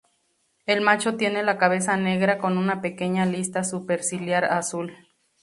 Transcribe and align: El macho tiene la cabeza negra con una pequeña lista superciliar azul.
El 0.65 0.81
macho 0.81 1.15
tiene 1.15 1.43
la 1.43 1.59
cabeza 1.59 1.95
negra 1.95 2.39
con 2.39 2.57
una 2.57 2.81
pequeña 2.81 3.27
lista 3.27 3.63
superciliar 3.63 4.45
azul. 4.45 4.91